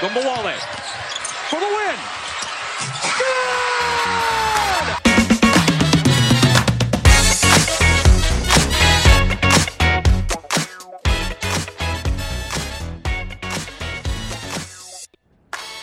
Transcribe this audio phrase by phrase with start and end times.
[0.00, 0.54] Ogunbowale
[1.50, 1.96] for the win.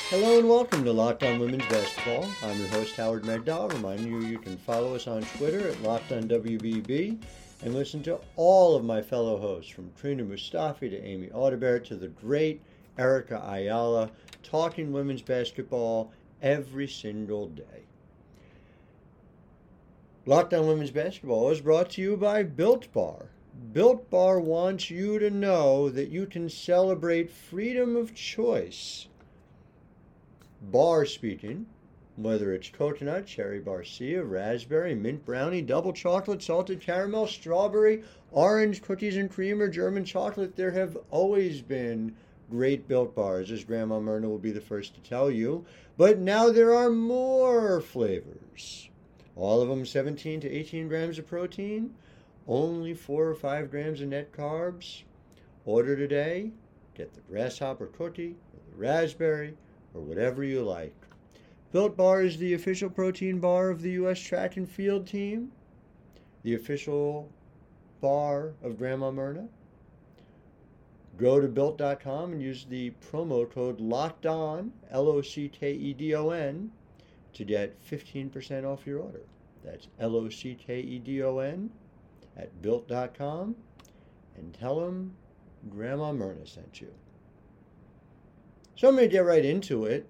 [0.10, 2.26] Hello and welcome to Locked On Women's Basketball.
[2.42, 3.74] I'm your host Howard Megdal.
[3.74, 7.22] Reminding you you can follow us on Twitter at Locked On WBB
[7.64, 11.98] and listen to all of my fellow hosts from Trina Mustafi to Amy Audibert to
[11.98, 12.62] the great
[12.98, 14.12] Erica Ayala
[14.44, 17.86] talking women's basketball every single day.
[20.26, 23.28] Locked On Women's Basketball is brought to you by Built Bar.
[23.74, 29.08] Built Bar wants you to know that you can celebrate freedom of choice
[30.72, 31.68] bar speaking,
[32.16, 39.18] whether it's coconut, cherry barcia, raspberry, mint brownie, double chocolate, salted caramel, strawberry, orange, cookies
[39.18, 42.16] and cream, or German chocolate, there have always been
[42.50, 45.66] great built bars, as Grandma Myrna will be the first to tell you.
[45.98, 48.90] But now there are more flavors.
[49.36, 51.94] All of them 17 to 18 grams of protein,
[52.48, 55.04] only 4 or 5 grams of net carbs.
[55.66, 56.52] Order today,
[56.94, 59.58] get the grasshopper cookie, the raspberry,
[59.94, 60.96] or whatever you like.
[61.72, 64.20] Built Bar is the official protein bar of the U.S.
[64.20, 65.52] track and field team,
[66.44, 67.30] the official
[68.00, 69.50] bar of Grandma Myrna.
[71.18, 75.94] Go to built.com and use the promo code LOCKED ON, L O C K E
[75.94, 76.72] D O N,
[77.34, 79.22] to get 15% off your order.
[79.64, 81.70] That's L O C K E D O N
[82.36, 83.56] at built.com
[84.36, 85.16] and tell them
[85.70, 86.92] Grandma Myrna sent you.
[88.76, 90.08] So I'm going to get right into it.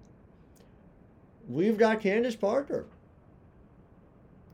[1.48, 2.86] We've got Candace Parker.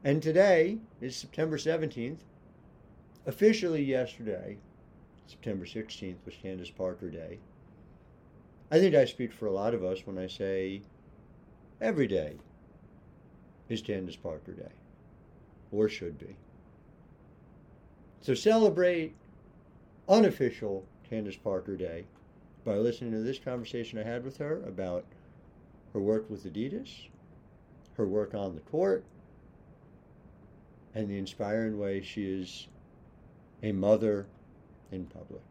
[0.04, 2.18] And today is September 17th.
[3.24, 4.58] Officially yesterday,
[5.32, 7.38] September 16th, was Candace Parker Day.
[8.70, 10.82] I think I speak for a lot of us when I say
[11.80, 12.36] every day
[13.70, 14.72] is Candace Parker Day,
[15.70, 16.36] or should be.
[18.20, 19.14] So celebrate
[20.06, 22.04] unofficial Candace Parker Day
[22.62, 25.06] by listening to this conversation I had with her about
[25.94, 27.08] her work with Adidas,
[27.96, 29.02] her work on the court,
[30.94, 32.68] and the inspiring way she is
[33.62, 34.26] a mother
[34.92, 35.42] in public.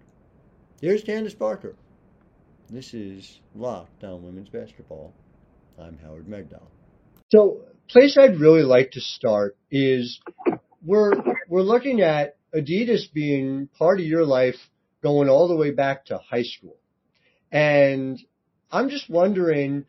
[0.79, 1.75] Here's Candace Parker.
[2.69, 5.13] This is Locked on Women's Basketball.
[5.79, 6.63] I'm Howard Megdal.
[7.31, 10.19] So, place I'd really like to start is
[10.85, 11.13] we're
[11.49, 14.55] we're looking at Adidas being part of your life
[15.01, 16.77] going all the way back to high school.
[17.51, 18.19] And
[18.71, 19.85] I'm just wondering,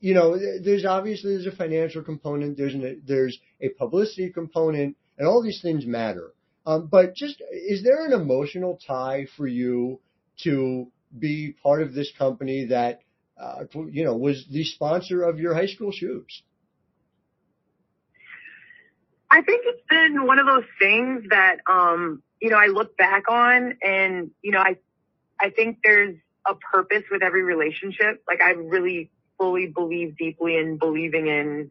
[0.00, 5.26] you know, there's obviously there's a financial component, there's an, there's a publicity component, and
[5.26, 6.33] all these things matter.
[6.66, 10.00] Um, but just is there an emotional tie for you
[10.42, 13.00] to be part of this company that
[13.38, 16.42] uh, you know was the sponsor of your high school shoes?
[19.30, 23.24] I think it's been one of those things that um, you know I look back
[23.28, 24.76] on, and you know I
[25.38, 28.22] I think there's a purpose with every relationship.
[28.26, 31.70] Like I really fully believe deeply in believing in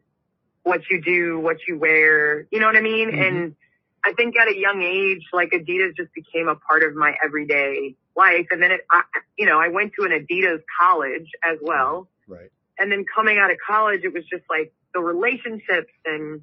[0.62, 2.46] what you do, what you wear.
[2.50, 3.10] You know what I mean?
[3.10, 3.22] Mm-hmm.
[3.22, 3.56] And
[4.04, 7.96] I think at a young age, like Adidas just became a part of my everyday
[8.14, 8.46] life.
[8.50, 9.02] And then it, I,
[9.38, 12.08] you know, I went to an Adidas college as well.
[12.28, 12.50] Right.
[12.78, 16.42] And then coming out of college, it was just like the relationships and,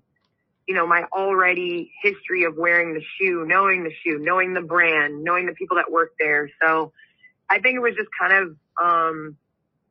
[0.68, 5.24] you know, my already history of wearing the shoe, knowing the shoe, knowing the brand,
[5.24, 6.50] knowing the people that work there.
[6.64, 6.94] So
[7.50, 9.38] I think it was just kind of, um,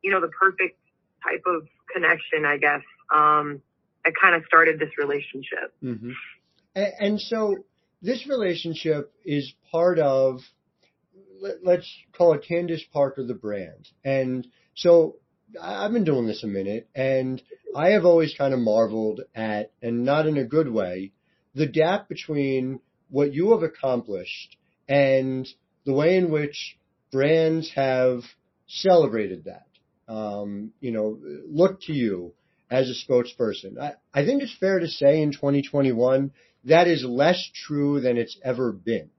[0.01, 0.77] you know, the perfect
[1.23, 2.81] type of connection, I guess,
[3.13, 3.61] um,
[4.03, 5.73] that kind of started this relationship.
[5.83, 6.11] Mm-hmm.
[6.75, 7.57] And, so
[8.01, 10.39] this relationship is part of,
[11.41, 13.89] let, us call it Candace Parker, the brand.
[14.03, 15.17] And so
[15.61, 17.41] I've been doing this a minute and
[17.75, 21.11] I have always kind of marveled at, and not in a good way,
[21.55, 22.79] the gap between
[23.09, 24.55] what you have accomplished
[24.87, 25.47] and
[25.85, 26.77] the way in which
[27.11, 28.21] brands have
[28.67, 29.67] celebrated that.
[30.07, 31.17] Um, you know,
[31.47, 32.33] look to you
[32.69, 33.77] as a spokesperson.
[33.79, 36.31] I, I think it's fair to say in 2021
[36.65, 39.09] that is less true than it's ever been.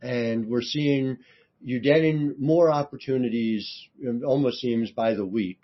[0.00, 1.18] And we're seeing
[1.60, 5.58] you getting more opportunities, it almost seems by the week.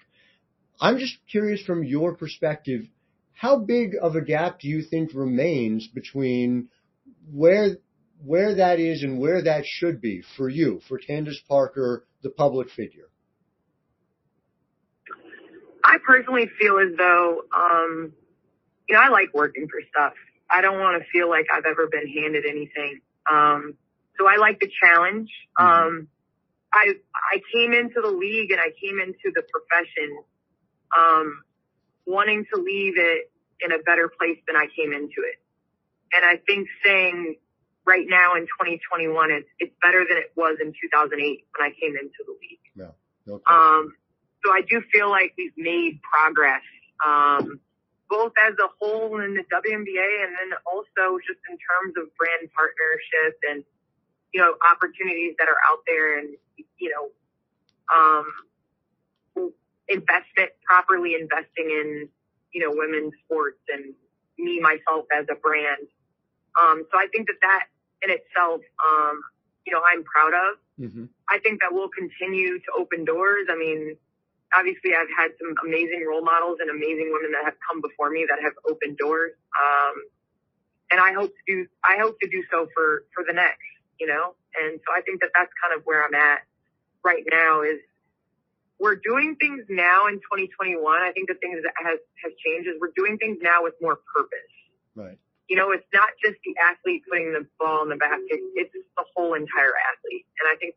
[0.81, 2.83] I'm just curious from your perspective,
[3.33, 6.69] how big of a gap do you think remains between
[7.33, 7.77] where
[8.25, 12.71] where that is and where that should be for you, for Candace Parker, the public
[12.71, 13.09] figure?
[15.85, 18.13] I personally feel as though, um,
[18.89, 20.15] you know, I like working for stuff.
[20.51, 23.01] I don't want to feel like I've ever been handed anything.
[23.31, 23.75] Um,
[24.19, 25.31] so I like the challenge.
[25.59, 25.87] Mm-hmm.
[25.87, 26.09] Um,
[26.73, 26.95] I
[27.33, 30.19] I came into the league and I came into the profession
[30.97, 31.43] um,
[32.07, 33.31] wanting to leave it
[33.61, 35.41] in a better place than I came into it.
[36.13, 37.37] And I think saying
[37.87, 41.97] right now in 2021, it's it's better than it was in 2008 when I came
[41.97, 42.65] into the league.
[42.77, 43.33] Yeah.
[43.33, 43.43] Okay.
[43.49, 43.95] Um,
[44.45, 46.63] so I do feel like we've made progress,
[47.05, 47.61] um,
[48.15, 52.47] both as a whole in the WNBA and then also just in terms of brand
[52.55, 53.65] partnership and,
[54.33, 56.29] you know, opportunities that are out there and,
[56.79, 57.11] you know,
[57.91, 58.27] um,
[59.89, 62.09] investment, properly investing in,
[62.53, 63.95] you know, women's sports and
[64.39, 65.87] me, myself as a brand.
[66.61, 67.67] Um, so I think that that
[68.03, 69.21] in itself, um,
[69.67, 70.53] you know, I'm proud of.
[70.79, 73.47] hmm I think that will continue to open doors.
[73.51, 73.97] I mean,
[74.57, 78.27] obviously I've had some amazing role models and amazing women that have come before me
[78.29, 79.33] that have opened doors.
[79.53, 79.95] Um,
[80.91, 83.67] and I hope to do, I hope to do so for, for the next,
[83.99, 84.35] you know?
[84.55, 86.47] And so I think that that's kind of where I'm at
[87.03, 87.83] right now is
[88.79, 90.79] we're doing things now in 2021.
[90.83, 93.99] I think the things that has, has changed is we're doing things now with more
[94.15, 94.55] purpose.
[94.95, 95.19] Right.
[95.49, 98.41] You know, it's not just the athlete putting the ball in the basket.
[98.57, 100.27] It's the whole entire athlete.
[100.41, 100.75] And I think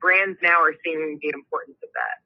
[0.00, 2.17] brands now are seeing the importance of that.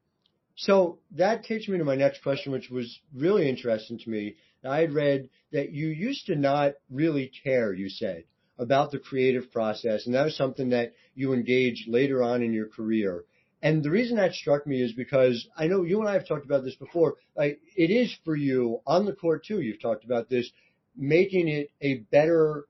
[0.62, 4.36] So that takes me to my next question, which was really interesting to me.
[4.64, 8.22] I had read that you used to not really care, you said,
[8.58, 12.68] about the creative process, and that was something that you engaged later on in your
[12.68, 13.24] career.
[13.60, 16.44] And the reason that struck me is because I know you and I have talked
[16.44, 17.16] about this before.
[17.36, 19.60] Like it is for you on the court too.
[19.60, 20.48] You've talked about this,
[20.96, 22.66] making it a better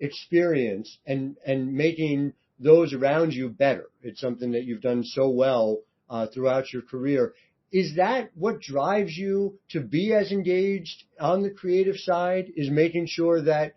[0.00, 3.90] experience and and making those around you better.
[4.02, 7.34] It's something that you've done so well uh, throughout your career.
[7.70, 12.52] Is that what drives you to be as engaged on the creative side?
[12.56, 13.74] Is making sure that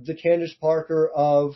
[0.00, 1.54] the Candace Parker of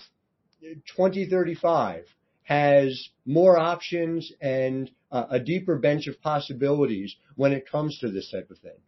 [0.61, 2.05] 2035
[2.43, 8.31] has more options and uh, a deeper bench of possibilities when it comes to this
[8.31, 8.79] type of thing?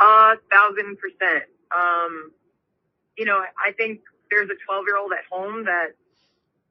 [0.00, 1.44] A thousand percent.
[1.76, 2.32] Um,
[3.16, 4.00] you know, I think
[4.30, 5.92] there's a 12 year old at home that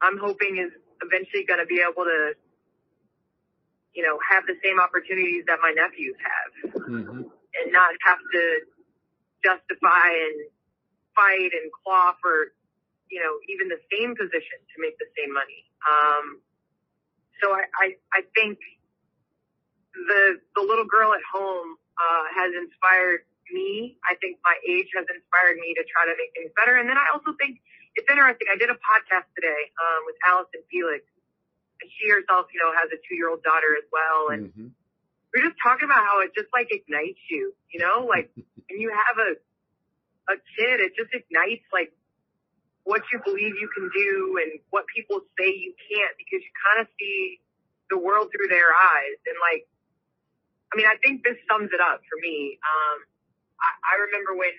[0.01, 2.33] I'm hoping is eventually going to be able to,
[3.93, 6.51] you know, have the same opportunities that my nephews have
[6.91, 7.23] Mm-hmm.
[7.23, 8.43] and not have to
[9.43, 10.37] justify and
[11.15, 12.51] fight and claw for,
[13.09, 15.63] you know, even the same position to make the same money.
[15.87, 16.39] Um,
[17.41, 18.59] so I, I, I think
[19.95, 23.97] the, the little girl at home, uh, has inspired me.
[24.07, 26.79] I think my age has inspired me to try to make things better.
[26.79, 27.59] And then I also think
[27.95, 28.47] it's interesting.
[28.47, 31.03] I did a podcast today, um, with Allison Felix
[31.89, 34.29] she herself, you know, has a two year old daughter as well.
[34.35, 34.69] And Mm-hmm.
[35.33, 38.91] we're just talking about how it just like ignites you, you know, like when you
[38.91, 39.31] have a,
[40.33, 41.91] a kid, it just ignites like
[42.83, 46.81] what you believe you can do and what people say you can't because you kind
[46.81, 47.39] of see
[47.89, 49.17] the world through their eyes.
[49.29, 49.69] And like,
[50.73, 52.57] I mean, I think this sums it up for me.
[52.63, 52.97] Um,
[53.59, 54.55] I, I remember when,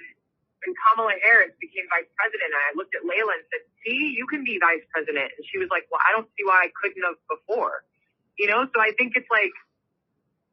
[0.62, 4.46] when Kamala Harris became vice president, I looked at Lailaa and said, see, you can
[4.46, 5.34] be vice president.
[5.34, 7.82] And she was like, well, I don't see why I couldn't have before.
[8.38, 9.50] You know, so I think it's like,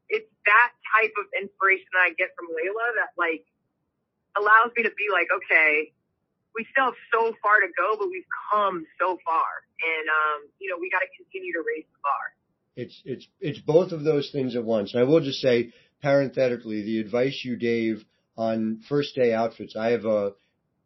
[0.10, 3.46] it's that type of inspiration that I get from Lailaa that like
[4.34, 5.94] allows me to be like, okay,
[6.58, 9.50] we still have so far to go, but we've come so far.
[9.78, 12.26] And, um, you know, we got to continue to raise the bar.
[12.76, 14.94] It's it's it's both of those things at once.
[14.94, 18.06] And I will just say, parenthetically, the advice you gave
[18.40, 19.76] on first day outfits.
[19.76, 20.32] I have a,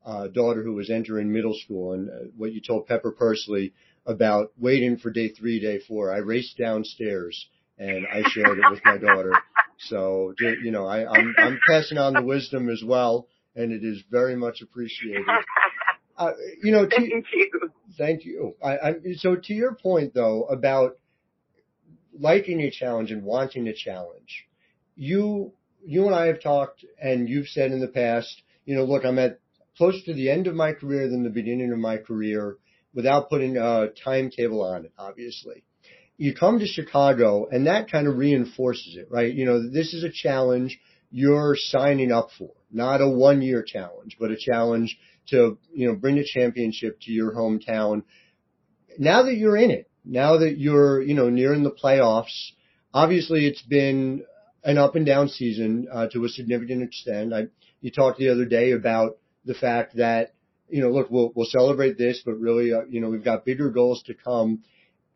[0.04, 3.74] a daughter who was entering middle school, and uh, what you told Pepper Persley
[4.08, 6.12] about waiting for day three, day four.
[6.12, 9.34] I raced downstairs and I shared it with my daughter.
[9.78, 14.04] So you know, I, I'm I'm passing on the wisdom as well, and it is
[14.10, 15.26] very much appreciated.
[16.18, 16.32] Uh,
[16.64, 17.72] you know, to, Thank you.
[17.98, 18.56] Thank you.
[18.64, 20.98] I, I, so to your point though about
[22.18, 24.48] liking a challenge and wanting a challenge,
[24.96, 25.54] you
[25.86, 29.20] you and I have talked, and you've said in the past, you know, look, I'm
[29.20, 29.40] at
[29.78, 32.58] closer to the end of my career than the beginning of my career,
[32.94, 34.92] without putting a timetable on it.
[34.98, 35.64] Obviously,
[36.18, 39.34] you come to Chicago, and that kind of reinforces it, right?
[39.34, 44.18] You know, this is a challenge you're signing up for, not a one year challenge,
[44.20, 44.98] but a challenge
[45.30, 48.04] to, you know, bring a championship to your hometown.
[48.98, 52.52] Now that you're in it, now that you're, you know, nearing the playoffs,
[52.94, 54.26] obviously it's been
[54.64, 57.34] an up and down season uh, to a significant extent.
[57.34, 57.48] I,
[57.82, 60.34] you talked the other day about the fact that,
[60.70, 63.70] you know, look, we'll, we'll celebrate this, but really, uh, you know, we've got bigger
[63.70, 64.64] goals to come.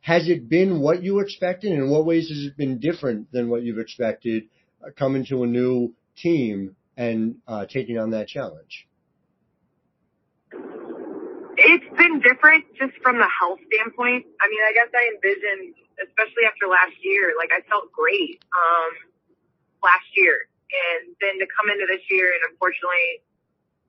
[0.01, 1.71] Has it been what you expected?
[1.71, 4.43] In what ways has it been different than what you've expected
[4.85, 8.87] uh, coming to a new team and uh, taking on that challenge?
[11.59, 14.25] It's been different just from the health standpoint.
[14.39, 18.93] I mean, I guess I envisioned, especially after last year, like I felt great, um,
[19.83, 20.47] last year.
[20.67, 23.23] And then to come into this year and unfortunately,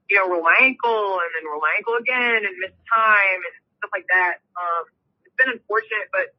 [0.09, 3.55] you know, roll my ankle and then roll my ankle again and miss time and
[3.83, 4.41] stuff like that.
[4.57, 4.85] Um,
[5.27, 6.33] it's been unfortunate, but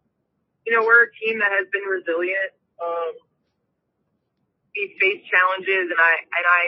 [0.65, 2.51] you know, we're a team that has been resilient.
[2.79, 3.13] Um,
[4.75, 6.61] we face challenges and I, and I,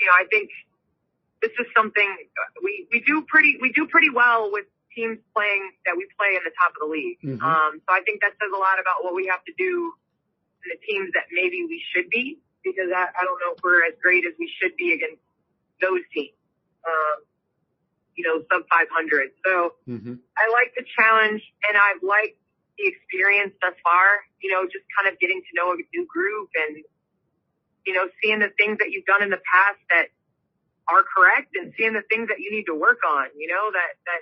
[0.00, 0.48] you know, I think
[1.42, 2.08] this is something
[2.64, 4.64] we, we do pretty, we do pretty well with
[4.96, 7.20] teams playing that we play in the top of the league.
[7.22, 7.40] Mhm.
[7.42, 9.92] Um, so I think that says a lot about what we have to do
[10.64, 13.96] the teams that maybe we should be because I, I don't know if we're as
[14.02, 15.22] great as we should be against
[15.80, 16.36] those teams.
[16.84, 17.24] Um,
[18.16, 19.32] you know, sub 500.
[19.46, 22.36] So hmm I like the challenge and I've liked
[22.76, 26.48] the experience thus far, you know, just kind of getting to know a new group
[26.56, 26.84] and,
[27.84, 30.08] you know, seeing the things that you've done in the past that
[30.88, 34.00] are correct and seeing the things that you need to work on, you know, that,
[34.08, 34.20] that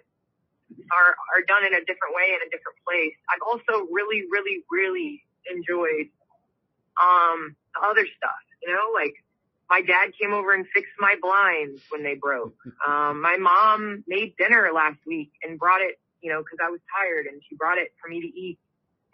[0.91, 3.15] are, are done in a different way in a different place.
[3.31, 6.13] I've also really, really, really enjoyed,
[7.03, 9.15] um, the other stuff, you know, like
[9.71, 12.55] my dad came over and fixed my blinds when they broke.
[12.87, 16.81] Um, my mom made dinner last week and brought it, you know, cause I was
[16.97, 18.59] tired and she brought it for me to eat.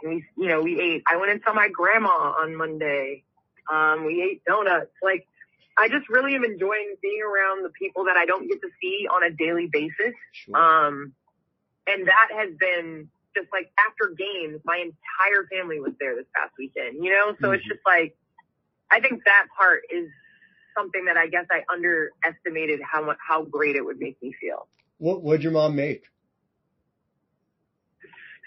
[0.03, 1.03] And we, you know, we ate.
[1.11, 3.25] I went and saw my grandma on Monday.
[3.73, 4.93] Um, we ate donuts.
[5.03, 5.27] Like,
[5.77, 9.09] I just really am enjoying being around the people that I don't get to see
[9.13, 10.15] on a daily basis.
[10.33, 10.57] Sure.
[10.57, 11.15] Um,
[11.87, 16.53] and that has been just like after games, my entire family was there this past
[16.59, 17.35] weekend, you know?
[17.41, 17.69] So it's Mhm.
[17.69, 18.17] just like,
[18.91, 20.09] I think that part is
[20.77, 24.69] something that I guess I underestimated how much, how great it would make me feel.
[24.99, 26.05] what would your mom make?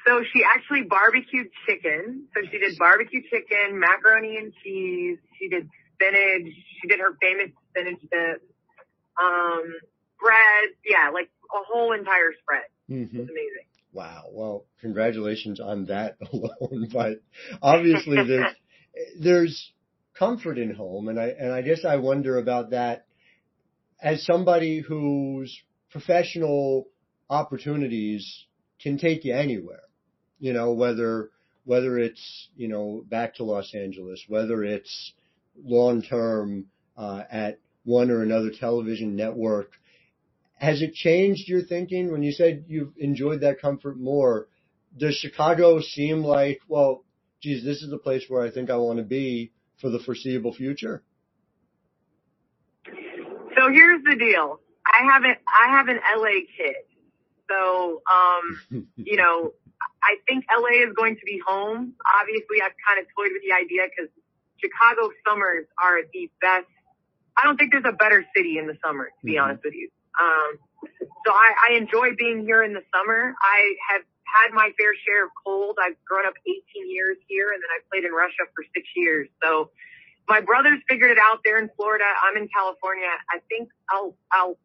[0.08, 2.28] So she actually barbecued chicken.
[2.34, 5.18] So she did barbecue chicken, macaroni and cheese.
[5.38, 6.48] She did spinach.
[6.82, 8.42] She did her famous spinach dip.
[9.22, 9.64] Um,
[10.20, 10.70] bread.
[10.86, 12.64] Yeah, like a whole entire spread.
[12.88, 13.67] hmm It was amazing.
[13.94, 14.26] Wow.
[14.32, 16.90] Well, congratulations on that alone.
[16.92, 17.22] But
[17.62, 18.52] obviously there's,
[19.20, 19.72] there's
[20.18, 21.08] comfort in home.
[21.08, 23.06] And I, and I guess I wonder about that
[24.02, 25.58] as somebody whose
[25.90, 26.88] professional
[27.30, 28.46] opportunities
[28.82, 29.82] can take you anywhere,
[30.40, 31.32] you know, whether,
[31.66, 35.14] whether it's, you know, back to Los Angeles, whether it's
[35.64, 36.66] long term,
[36.96, 39.72] uh, at one or another television network.
[40.58, 44.48] Has it changed your thinking when you said you've enjoyed that comfort more?
[44.98, 47.04] Does Chicago seem like, well,
[47.42, 50.54] geez, this is the place where I think I want to be for the foreseeable
[50.54, 51.04] future?
[52.88, 54.60] So here's the deal.
[54.86, 56.76] I haven't, I have an LA kid.
[57.50, 59.54] So, um, you know,
[60.02, 61.94] I think LA is going to be home.
[62.20, 64.10] Obviously, I've kind of toyed with the idea because
[64.58, 66.66] Chicago summers are the best.
[67.38, 69.44] I don't think there's a better city in the summer, to be Mhm.
[69.44, 69.90] honest with you.
[70.20, 70.58] Um,
[71.26, 73.36] so I, I enjoy being here in the summer.
[73.42, 75.78] I have had my fair share of cold.
[75.82, 79.28] I've grown up 18 years here and then I played in Russia for six years.
[79.44, 79.72] So
[80.28, 82.04] my brothers figured it out there in Florida.
[82.24, 83.08] I'm in California.
[83.32, 84.58] I think I'll, I'll,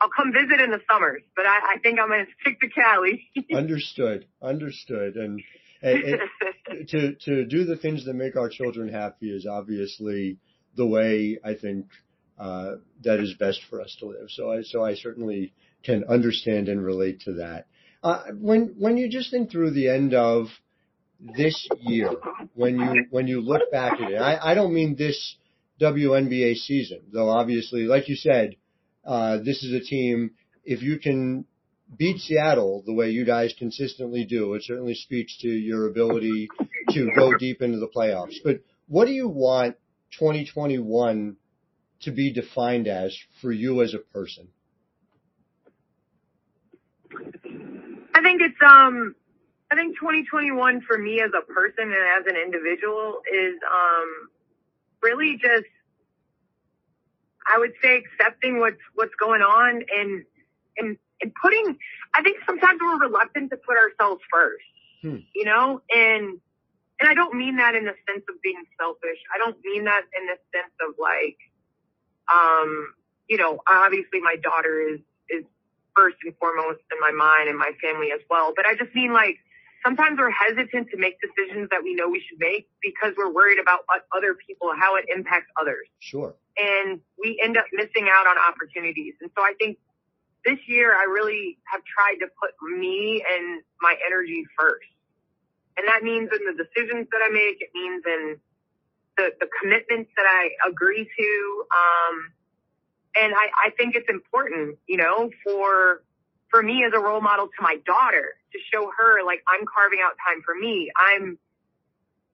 [0.00, 2.68] I'll come visit in the summers, but I, I think I'm going to stick to
[2.68, 3.28] Cali.
[3.54, 5.16] understood, understood.
[5.16, 5.42] And,
[5.82, 6.20] and,
[6.68, 10.38] and to, to do the things that make our children happy is obviously
[10.76, 11.86] the way I think,
[12.40, 14.28] uh, that is best for us to live.
[14.30, 15.52] So I, so I certainly
[15.84, 17.66] can understand and relate to that.
[18.02, 20.46] Uh, when, when you just think through the end of
[21.36, 22.10] this year,
[22.54, 25.36] when you, when you look back at it, I, I don't mean this
[25.82, 28.56] WNBA season, though obviously, like you said,
[29.04, 30.30] uh, this is a team,
[30.64, 31.44] if you can
[31.94, 36.48] beat Seattle the way you guys consistently do, it certainly speaks to your ability
[36.90, 38.36] to go deep into the playoffs.
[38.42, 39.76] But what do you want
[40.18, 41.36] 2021
[42.02, 44.48] to be defined as for you as a person?
[48.14, 49.14] I think it's um
[49.70, 54.28] I think 2021 for me as a person and as an individual is um
[55.02, 55.66] really just
[57.46, 60.24] I would say accepting what's what's going on and
[60.76, 61.78] and and putting
[62.14, 64.64] I think sometimes we're reluctant to put ourselves first.
[65.02, 65.24] Hmm.
[65.34, 66.38] You know, and
[67.00, 69.18] and I don't mean that in the sense of being selfish.
[69.34, 71.38] I don't mean that in the sense of like
[72.32, 72.94] um
[73.28, 75.44] you know, obviously my daughter is is
[75.96, 78.52] first and foremost in my mind and my family as well.
[78.54, 79.38] But I just mean like
[79.84, 83.58] sometimes we're hesitant to make decisions that we know we should make because we're worried
[83.58, 85.86] about what other people, how it impacts others.
[85.98, 86.34] Sure.
[86.58, 89.14] And we end up missing out on opportunities.
[89.20, 89.78] And so I think
[90.44, 94.88] this year I really have tried to put me and my energy first.
[95.76, 98.36] And that means in the decisions that I make, it means in
[99.16, 101.64] the, the commitments that I agree to.
[101.70, 102.32] Um,
[103.16, 106.02] and I, I think it's important, you know, for
[106.50, 110.00] for me as a role model to my daughter to show her like I'm carving
[110.04, 110.90] out time for me.
[110.96, 111.38] I'm,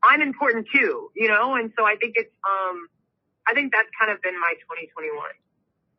[0.03, 1.55] I'm important too, you know?
[1.55, 2.89] And so I think it's, um,
[3.47, 5.21] I think that's kind of been my 2021.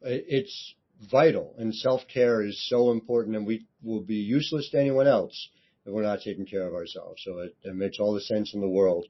[0.02, 0.74] It's
[1.12, 5.50] vital and self-care is so important and we will be useless to anyone else
[5.88, 7.22] if we're not taking care of ourselves.
[7.24, 9.06] So it, it makes all the sense in the world.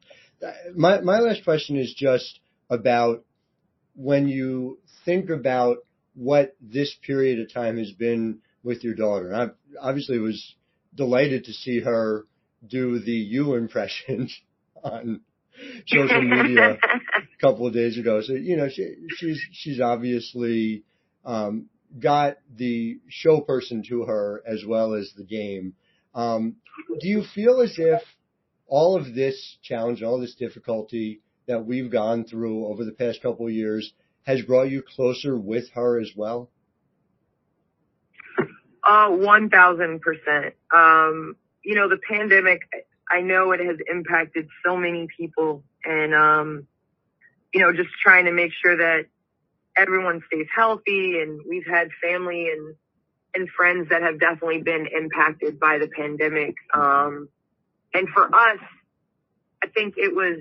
[0.76, 3.26] My, my last question is just about
[3.96, 5.78] when you think about
[6.14, 9.34] what this period of time has been with your daughter.
[9.34, 9.48] I
[9.82, 10.56] obviously was
[10.94, 12.26] delighted to see her
[12.66, 14.30] do the you impression
[14.84, 15.22] on
[15.88, 18.22] social media a couple of days ago.
[18.22, 20.84] So, you know, she, she's, she's obviously,
[21.26, 21.70] um,
[22.00, 25.74] got the show person to her as well as the game.
[26.14, 26.58] Um,
[27.00, 28.02] do you feel as if
[28.68, 33.48] all of this challenge, all this difficulty that we've gone through over the past couple
[33.48, 36.50] of years has brought you closer with her as well?
[38.88, 40.52] Uh, 1000%.
[40.74, 42.62] Um, you know, the pandemic,
[43.10, 46.68] I know it has impacted so many people and, um,
[47.54, 49.06] you know, just trying to make sure that
[49.76, 52.76] everyone stays healthy and we've had family and,
[53.36, 56.56] and friends that have definitely been impacted by the pandemic.
[56.74, 57.30] Um,
[57.94, 58.60] and for us,
[59.64, 60.40] I think it was,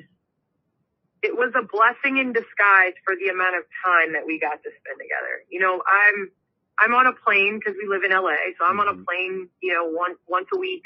[1.23, 4.71] it was a blessing in disguise for the amount of time that we got to
[4.71, 5.45] spend together.
[5.51, 6.31] You know, I'm,
[6.79, 8.53] I'm on a plane because we live in LA.
[8.59, 9.05] So I'm on a mm-hmm.
[9.05, 10.85] plane, you know, once, once a week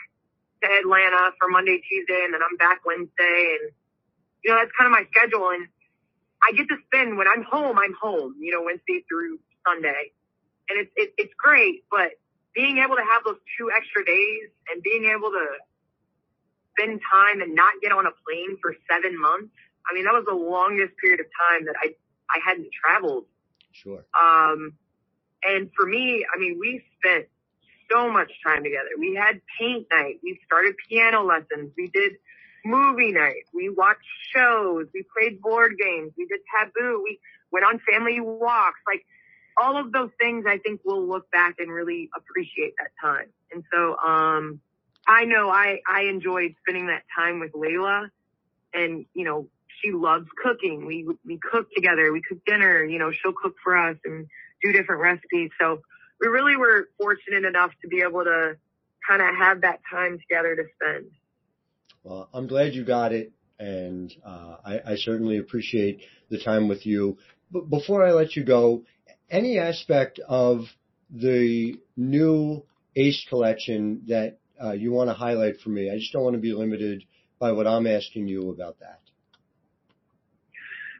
[0.62, 3.58] to Atlanta for Monday, Tuesday, and then I'm back Wednesday.
[3.58, 3.72] And,
[4.44, 5.50] you know, that's kind of my schedule.
[5.50, 5.66] And
[6.42, 10.12] I get to spend when I'm home, I'm home, you know, Wednesday through Sunday.
[10.70, 12.14] And it's, it, it's great, but
[12.54, 15.46] being able to have those two extra days and being able to
[16.78, 19.50] spend time and not get on a plane for seven months.
[19.90, 21.94] I mean, that was the longest period of time that I,
[22.30, 23.24] I hadn't traveled.
[23.72, 24.04] Sure.
[24.14, 24.74] Um,
[25.42, 27.26] and for me, I mean, we spent
[27.90, 28.90] so much time together.
[28.98, 30.20] We had paint night.
[30.22, 31.72] We started piano lessons.
[31.76, 32.12] We did
[32.64, 33.48] movie night.
[33.54, 34.86] We watched shows.
[34.94, 36.12] We played board games.
[36.16, 37.02] We did taboo.
[37.02, 37.18] We
[37.50, 38.80] went on family walks.
[38.86, 39.04] Like
[39.60, 43.28] all of those things, I think we'll look back and really appreciate that time.
[43.52, 44.60] And so, um,
[45.06, 48.10] I know I, I enjoyed spending that time with Lailaa
[48.72, 49.48] and, you know,
[49.82, 50.86] she loves cooking.
[50.86, 52.12] We, we cook together.
[52.12, 54.26] We cook dinner, you know, she'll cook for us and
[54.62, 55.50] do different recipes.
[55.60, 55.80] So
[56.20, 58.56] we really were fortunate enough to be able to
[59.08, 61.06] kind of have that time together to spend.
[62.02, 66.86] Well, I'm glad you got it, and uh, I, I, certainly appreciate the time with
[66.86, 67.18] you.
[67.50, 68.84] But before I let you go,
[69.30, 70.66] any aspect of
[71.10, 72.64] the new
[72.96, 75.90] Ace collection that uh, you want to highlight for me?
[75.90, 77.04] I just don't want to be limited
[77.38, 79.00] by what I'm asking you about that.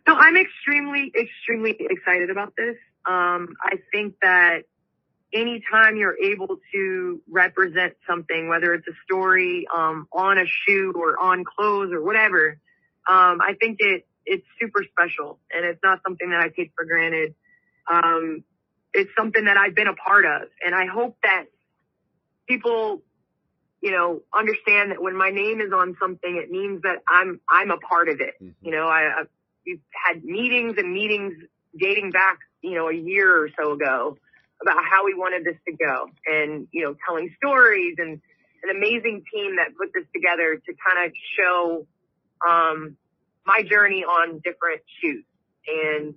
[0.07, 2.77] No, I'm extremely, extremely excited about this.
[3.07, 4.63] Um, I think that
[5.33, 11.19] anytime you're able to represent something, whether it's a story um, on a shoe or
[11.21, 12.59] on clothes or whatever,
[13.09, 16.85] um, I think it it's super special and it's not something that I take for
[16.85, 17.35] granted.
[17.87, 18.45] Um,
[18.93, 21.45] it's something that I've been a part of, and I hope that
[22.49, 23.03] people,
[23.81, 27.71] you know, understand that when my name is on something, it means that I'm I'm
[27.71, 28.35] a part of it.
[28.43, 28.67] Mm-hmm.
[28.67, 29.29] You know, I, I've,
[29.65, 31.35] we've had meetings and meetings
[31.79, 34.19] dating back, you know, a year or so ago
[34.61, 38.21] about how we wanted this to go and, you know, telling stories and
[38.63, 41.87] an amazing team that put this together to kind of show,
[42.47, 42.97] um,
[43.47, 45.27] my journey on different shoots.
[45.67, 46.15] And,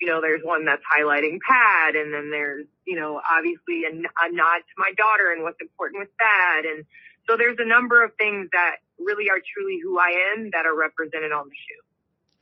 [0.00, 4.32] you know, there's one that's highlighting Pat and then there's, you know, obviously a, a
[4.32, 6.62] nod to my daughter and what's important with that.
[6.64, 6.84] And
[7.28, 10.76] so there's a number of things that really are truly who I am that are
[10.76, 11.82] represented on the shoe.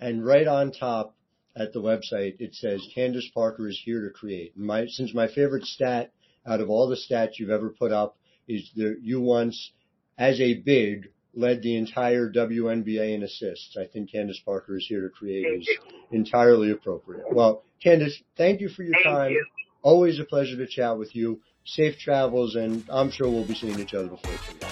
[0.01, 1.15] And right on top,
[1.57, 4.57] at the website, it says Candace Parker is here to create.
[4.57, 6.13] My, since my favorite stat
[6.47, 8.17] out of all the stats you've ever put up
[8.49, 9.73] is that you once,
[10.19, 13.77] as a big, led the entire WNBA in assists.
[13.77, 15.69] I think Candace Parker is here to create is
[16.11, 17.25] entirely appropriate.
[17.31, 19.33] Well, Candace, thank you for your thank time.
[19.33, 19.45] You.
[19.83, 21.41] Always a pleasure to chat with you.
[21.67, 24.71] Safe travels, and I'm sure we'll be seeing each other before too long.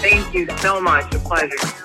[0.00, 1.14] Thank you so much.
[1.14, 1.81] A pleasure.